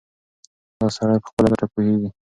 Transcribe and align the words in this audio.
دا 0.79 0.87
سړی 0.97 1.17
په 1.23 1.27
خپله 1.31 1.47
ګټه 1.51 1.65
پوهېږي. 1.73 2.09